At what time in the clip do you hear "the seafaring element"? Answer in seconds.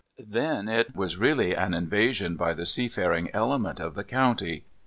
2.55-3.79